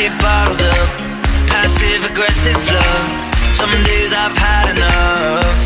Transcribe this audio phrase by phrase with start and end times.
[0.00, 0.88] it bottled up.
[1.46, 3.10] Passive aggressive love.
[3.54, 5.60] Some days I've had enough.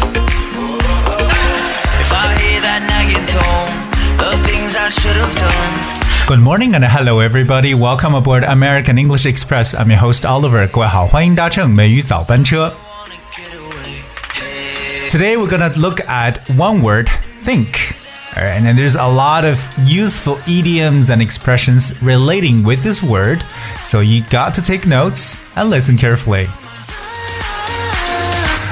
[2.01, 3.71] If I hear that nagging tone,
[4.19, 6.27] the things I should have done.
[6.27, 7.75] Good morning and hello everybody.
[7.75, 9.75] Welcome aboard American English Express.
[9.75, 10.67] I'm your host Oliver.
[10.69, 12.73] 各位好，欢迎搭乘美语早班车。
[12.79, 15.11] Wanna get away.
[15.11, 17.09] Today we're gonna look at one word,
[17.45, 17.94] think.
[18.37, 23.41] Alright, and then there's a lot of useful idioms and expressions relating with this word,
[23.83, 26.47] so you got to take notes and listen carefully.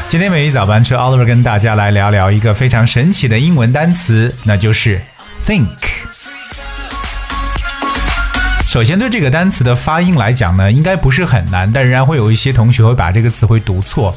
[0.09, 5.01] 今天美语早班车，Oliver 跟大家来聊聊一个非常神奇的英文单词，那就是
[5.45, 5.67] think。
[8.69, 14.17] 首先，对这个单词的发音来讲呢，应该不是很难，但仍然会有一些同学会把这个词会读错。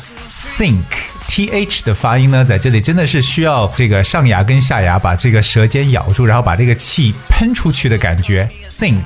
[0.58, 0.84] think
[1.29, 8.49] T h 的发音呢，在这里真的是需要这个上牙跟下牙把这个舌尖咬住，然后把这个气喷出去的感觉。
[8.71, 9.03] think。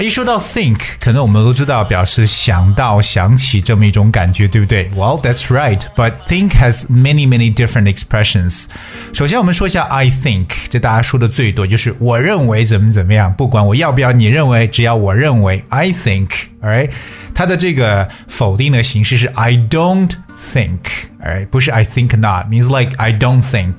[0.00, 5.80] 一说到 think，可能我们都知道表示想到、想起这么一种感觉，对不对？Well, that's right.
[5.94, 8.64] But think has many, many different expressions.
[9.12, 16.30] 首先，我们说一下 I think，这大家说的最多，就是我认为怎么怎么样，不管我要不要你认为，只要我认为 I think.
[16.62, 16.90] Alright，
[17.34, 20.79] 它的这个否定的形式是 I don't think.
[21.21, 23.75] Alright，不是 I think not，means like I don't think.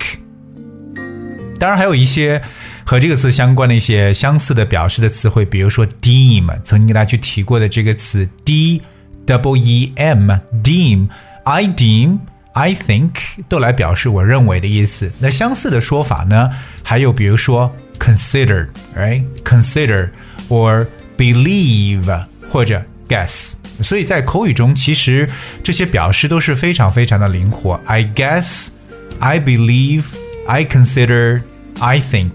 [1.59, 2.41] 当然还有一些
[2.84, 8.81] 和这个词相关的一些相似的表示的词汇，比如说 deem，曾经跟大家去提过的这个词 d
[9.27, 10.31] double e m
[10.62, 13.12] deem，I deem。I think
[13.48, 15.12] 都来表示我认为的意思。
[15.20, 16.51] 那相似的说法呢，
[16.83, 20.11] 还有比如说 consider，right？consider
[20.48, 20.84] or
[21.17, 23.53] believe 或者 guess。
[23.83, 25.29] 所以在口语中，其实
[25.62, 27.81] 这些表示都是非常非常的灵活。
[27.87, 28.69] I guess,
[29.19, 30.05] I believe,
[30.47, 31.43] I consider,
[31.79, 32.33] I think。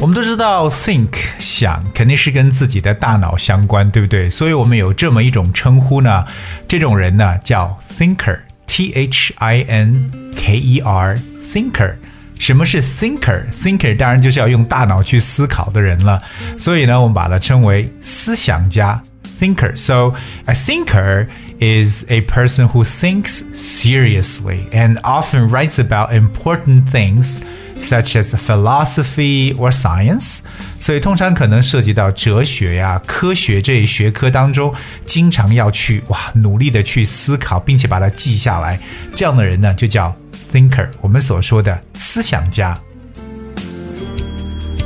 [0.00, 1.08] 我们都知道，think
[1.40, 4.30] 想肯定是跟自己的大脑相关，对不对？
[4.30, 6.24] 所以我们有这么一种称呼呢，
[6.68, 11.94] 这种人呢叫 thinker，t h i n k e r，thinker。
[12.38, 16.22] 什么是 thinker？thinker 当然就是要用大脑去思考的人了。
[16.56, 19.02] 所以呢，我们把它称为思想家
[19.40, 20.14] thinker。So
[20.46, 21.26] a thinker
[21.58, 27.40] is a person who thinks seriously and often writes about important things
[27.80, 30.38] such as philosophy or science。
[30.78, 34.72] 所以通常可能涉及到哲学呀、科学这一学科当中，
[35.04, 38.78] 经常要去哇努力的去思考，并且把它记下来。
[39.16, 40.14] 这样的人呢，就叫
[40.52, 42.78] thinker，我们所说的思想家。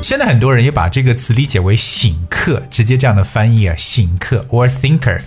[0.02, 5.20] 现在很多人也把这个词理解为醒客，直接这样的翻译啊，醒客 or thinker。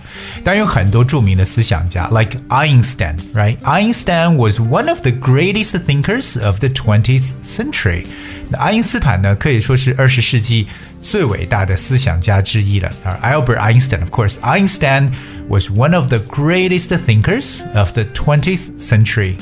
[0.44, 8.04] 当然有很多着名的思想家，like Einstein，right？Einstein was one of the greatest thinkers of the 20th century。
[8.50, 10.66] 那爱因斯坦呢，可以说是二十世纪
[11.00, 12.92] 最伟大的思想家之一了。
[13.02, 15.10] 而 Albert Einstein，of course，Einstein
[15.48, 19.36] was one of the greatest thinkers of the 20th century。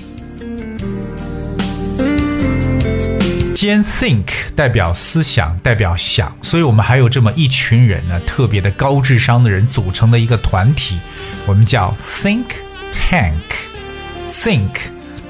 [3.59, 10.99] 既然 think 代表思想，代表想，所以我们还有这么一群人呢，特别的高智商的人组成的一个团体，
[11.47, 12.45] 我们叫 think
[12.93, 14.69] tank。think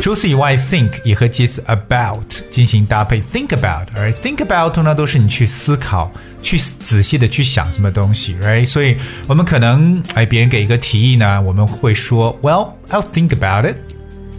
[0.00, 6.10] 除此以外，think 也和介词 about 进行搭配，think about，而 think about 通常都是你去思考、
[6.42, 8.66] 去仔细的去想什么东西，right？
[8.66, 8.96] 所以
[9.28, 13.76] 我们可能哎，别人给一个提议呢，我们会说，Well, I'll think about it.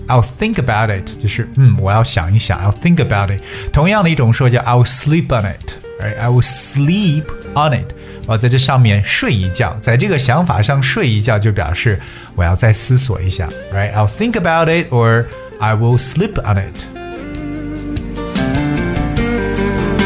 [0.08, 3.42] I'll think about it，就是嗯，我要想一想，I'll think about it。
[3.72, 5.74] 同样的一种说叫 I'll sleep on it。
[6.02, 6.18] Right?
[6.20, 7.94] I will sleep on it.
[8.27, 11.99] 我要在这上面睡一觉，在这个想法上睡一觉，就表示
[12.35, 13.49] 我要再思索一下。
[13.73, 13.93] Right?
[13.93, 15.27] I'll think about it, or
[15.59, 16.75] I will sleep on it.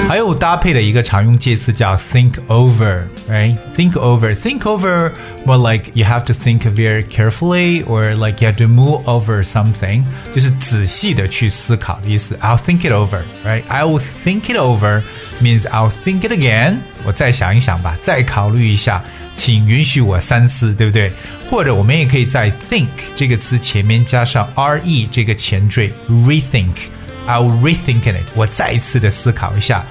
[0.08, 8.50] 还有搭配的一个常用介词叫 think over，right？think over，think over，more like you have to think very carefully or like you
[8.50, 12.36] have to move over something，就是仔细的去思考的意思。
[12.42, 15.02] I'll think it over，right？I will think it over
[15.40, 16.78] means I'll think it again。
[17.04, 19.02] 我再想一想吧，再考虑一下，
[19.36, 21.12] 请允许我三思，对不对？
[21.48, 29.84] 或者我们也可以在 think 这个词前面加上 re 这个前缀 rethink。I'll rethink it，我再一次的思考一下。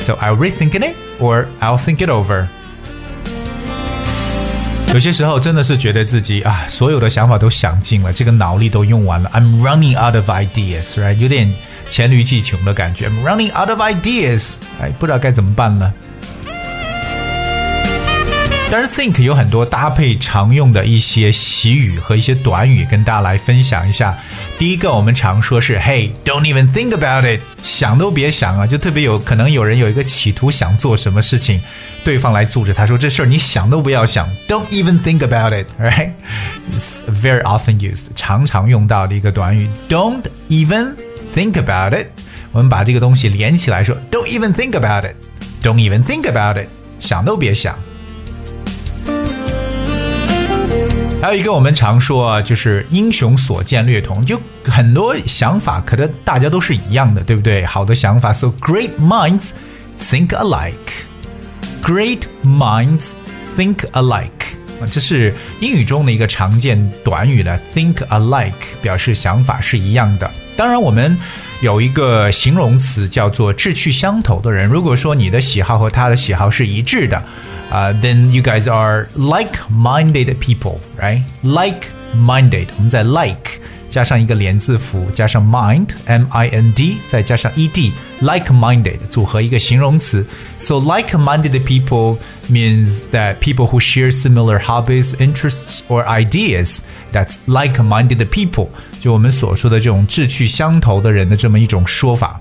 [0.00, 2.46] So I'll rethink it or I'll think it over。
[4.95, 9.29] 有些时候真的是觉得自己啊，所有的想法都想尽了，这个脑力都用完了。
[9.33, 11.15] I'm running out of ideas，right？
[11.15, 11.53] 有点
[11.89, 13.09] 黔驴技穷的感觉。
[13.09, 15.93] I'm running out of ideas，哎，不知道该怎么办了。
[18.71, 24.17] 当然，think 有很多搭配常用的一些习语和一些短语，跟大家来分享一下。
[24.57, 28.65] 第一个，我们常说是 “Hey，don't even think about it”，想都别想啊！
[28.65, 31.61] 就特别有可能有人有一个企图想做什么事情，
[32.03, 40.95] 对方来阻止他说：“这事儿你想都不要想，don't even think about it”，right？It's very often used，常常用到的一个短语，“don't even
[41.35, 42.07] think about it”。
[42.51, 46.67] 我们把这个东西连起来说：“Don't even think about it”，“don't even think about it”，
[46.99, 47.77] 想都别想。
[51.25, 57.65] 还有一个我们常说啊，就是英雄所见略同，就很多想法可能大家都是一样的，对不对？
[57.65, 59.49] 好的想法，so great minds
[59.99, 60.75] think alike.
[61.81, 63.13] Great minds
[63.57, 64.29] think alike
[64.79, 67.59] 啊，这是英语中的一个常见短语呢。
[67.73, 70.29] Think alike 表示想法是一样的。
[70.55, 71.17] 当然，我们
[71.61, 74.67] 有一个形容词叫做志趣相投的人。
[74.67, 77.23] 如果说你的喜好和他的喜好是一致的。
[77.71, 81.23] 啊 then you guys are like-minded people, right?
[81.41, 83.59] Like-minded，我们在 like
[83.94, 90.24] 加上一个连字符，加上 mind m i n d，再加上 e d，like-minded 组合一个形容词。
[90.58, 92.18] So like-minded people
[92.48, 96.78] means that people who share similar hobbies, interests, or ideas.
[97.12, 98.68] That's like-minded people，
[99.00, 102.40] 就我们所说的这种志趣相投的人的这么一种说法。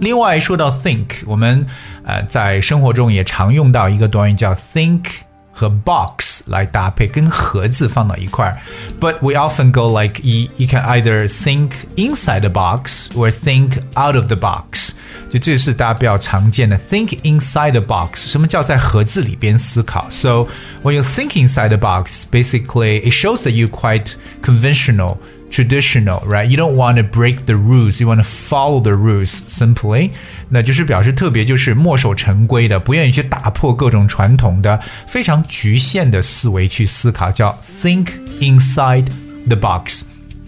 [0.00, 1.66] 另外说到 think，我们
[2.04, 5.04] 呃在生活中也常用到一个短语叫 think
[5.50, 8.58] 和 box 来搭配，跟盒子放到一块儿。
[9.00, 14.16] But we often go like you you can either think inside the box or think out
[14.16, 14.90] of the box。
[15.30, 18.28] 就这是大家比较常见的 think inside the box。
[18.28, 20.06] 什么叫在盒子里边思考？
[20.10, 20.46] So
[20.82, 24.12] when you think inside the box, basically it shows that you quite
[24.42, 25.16] conventional
[25.50, 26.46] traditional, right?
[26.46, 28.00] You don't want to break the rules.
[28.00, 30.10] You want to follow the rules simply.
[30.48, 38.06] 那就是表示特别就是墨守成规的，不愿意去打破各种传统的非常局限的思维去思考，叫 think
[38.40, 39.06] inside
[39.46, 40.02] the box。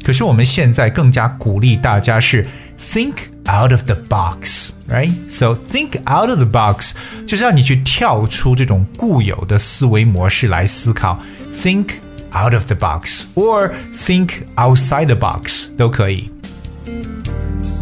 [0.04, 2.46] 可是我们现在更加鼓励大家是
[2.78, 3.14] think
[3.48, 5.12] out of the box, right?
[5.28, 6.92] So think out of the box
[7.26, 11.20] 就是让你去跳出这种固有的思维模式来思考，
[11.52, 11.88] think
[12.32, 16.30] out of the box or think outside the box 都可以。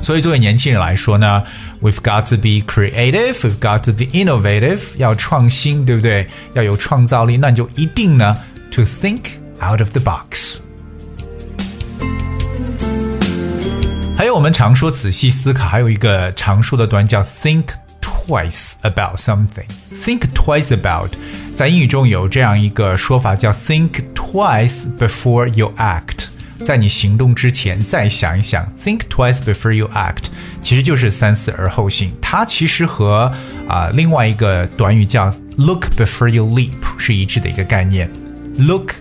[0.02, 1.42] 所以作为年轻人来说呢，
[1.80, 6.28] we've got to be creative, we've got to be innovative，要创新，对不对？
[6.52, 8.36] 要有创造力，那你就一定呢
[8.70, 9.20] to think
[9.62, 10.58] out of the box。
[14.16, 17.64] 还有我们常说仔细思考，还有一个常说的短叫 think
[18.00, 19.66] twice about something.
[20.04, 21.10] Think twice about，
[21.59, 26.27] 在英语中有这样一个说法叫 think twice before you act。
[26.63, 30.23] 在你行动之前再想一想，think twice before you act，
[30.61, 32.13] 其实就是三思而后行。
[32.21, 33.29] 它其实和
[33.67, 35.25] 啊、另外一个短语叫
[35.57, 38.09] look before you leap 是一致的一个概念。
[38.57, 38.93] Look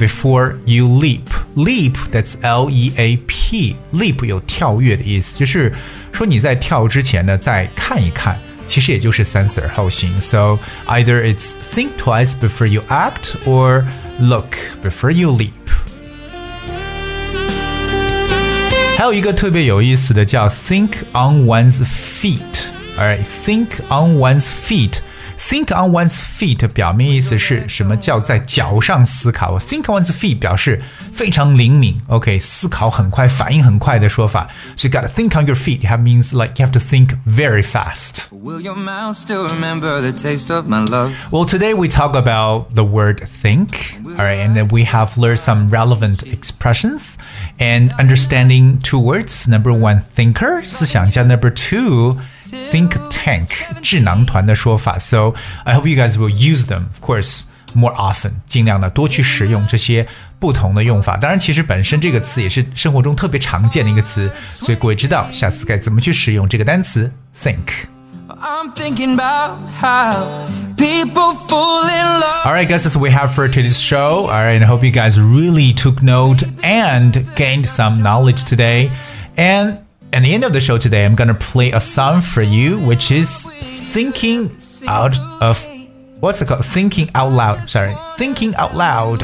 [0.00, 1.26] before you leap.
[1.56, 3.76] Leap that's L E A P.
[3.92, 5.70] Leap 有跳跃的意思，就是
[6.10, 8.38] 说你在跳之前呢，再看一看。
[8.67, 10.09] 其实也就是三思而后行。
[10.21, 13.85] So either it's think twice before you act, or
[14.19, 15.51] look before you leap.
[18.97, 22.39] 还有一个特别有意思的叫 think on one's feet.
[22.97, 24.99] Alright, think on one's feet.
[25.37, 29.57] Think on one's feet 表面意思是什么叫在脚上思考？
[29.59, 34.47] Think on one's feet 表示非常灵敏，OK，思考很快、反应很快的说法。
[34.75, 35.81] So you gotta think on your feet.
[35.81, 38.27] That means like you have to think very fast.
[38.31, 41.11] Will your mouth still remember the taste of my love?
[41.31, 43.99] Well, today we talk about the word think.
[44.17, 47.17] All right, and then we have learned some relevant expressions
[47.59, 49.47] and understanding two words.
[49.47, 51.23] Number one, thinker, 思想家.
[51.23, 52.17] Number two,
[52.71, 53.49] think tank
[53.81, 54.97] 智囊团的说法。
[54.99, 57.43] So I hope you guys will use them, of course.
[57.75, 61.17] More often，尽量的多去使用这些不同的用法。
[61.17, 70.11] 当然，其实本身这个词也是生活中特别常见的一个词，所以各位知道下次该怎么去使用这个单词 think。I'm thinking about how
[70.77, 72.45] people fall in love.
[72.45, 74.27] All right, guys, that's what we have for today's show.
[74.27, 78.91] All right, I hope you guys really took note and gained some knowledge today.
[79.35, 79.79] And
[80.11, 83.11] at the end of the show today, I'm gonna play a song for you, which
[83.11, 83.29] is
[83.93, 84.51] thinking
[84.87, 85.65] out of
[86.19, 86.65] what's it called?
[86.65, 87.69] Thinking out loud.
[87.69, 89.21] Sorry, thinking out loud.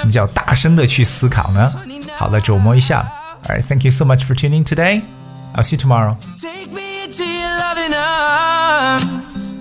[0.00, 1.72] 什么叫大声的去思考呢？
[2.16, 3.06] 好的，琢磨一下。
[3.44, 5.02] All right, thank you so much for tuning today.
[5.54, 6.16] I'll see you tomorrow
[7.58, 9.54] loving arms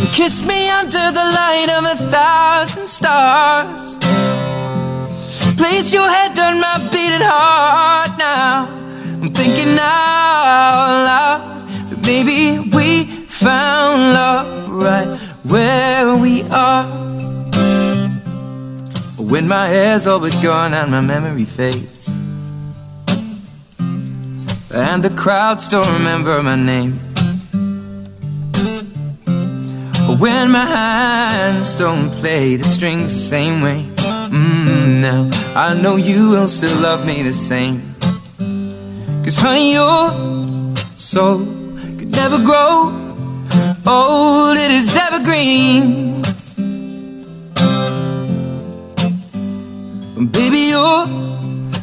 [0.00, 3.98] and kiss me under the light of a thousand stars.
[5.59, 8.65] Place your head on my beating heart now.
[9.21, 16.85] I'm thinking out loud that maybe we found love right where we are.
[19.17, 22.07] When my hair's all but gone and my memory fades.
[24.73, 26.93] And the crowd still remember my name
[30.19, 33.98] When my hands don't play the strings the same way
[34.29, 37.95] mm, Now I know you will still love me the same.
[39.23, 40.09] Cause honey your
[40.97, 41.39] soul
[41.97, 42.91] could never grow
[43.85, 44.57] old.
[44.57, 46.21] It is evergreen.
[50.31, 51.05] Baby your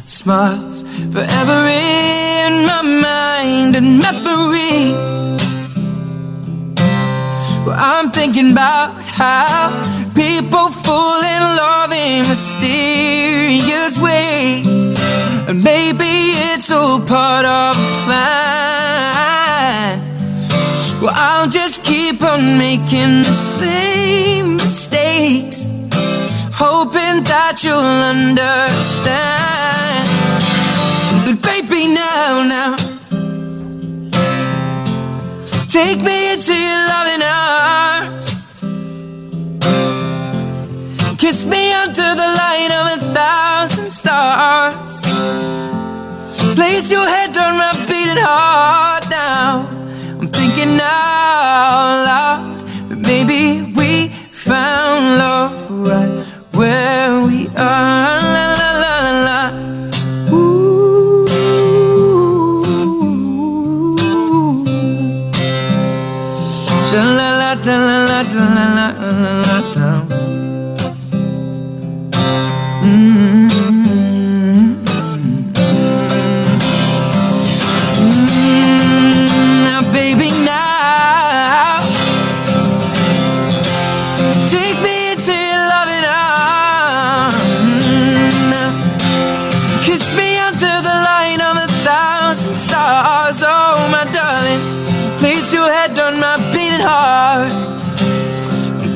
[0.06, 4.92] smiles forever in my mind and memory.
[7.64, 9.70] Well, I'm thinking about how
[10.16, 14.88] people fall in love in mysterious ways,
[15.46, 16.12] and maybe
[16.50, 18.40] it's all part of a plan.
[21.02, 25.70] Well, I'll just keep on making the same mistakes,
[26.50, 30.08] hoping that you'll understand.
[31.26, 32.76] But baby, now, now
[35.76, 37.22] Take me into your loving
[46.76, 49.66] Place your head on my beating heart now
[50.20, 51.05] I'm thinking out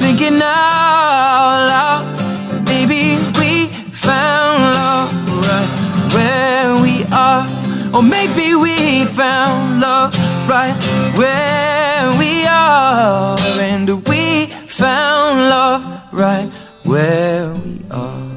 [0.01, 2.03] thinking out loud.
[2.67, 5.11] Maybe we found love
[5.49, 5.71] right
[6.15, 7.47] where we are.
[7.95, 10.15] Or maybe we found love
[10.49, 10.77] right
[11.19, 13.37] where we are.
[13.59, 15.83] And we found love
[16.13, 16.49] right
[16.85, 18.30] where we are.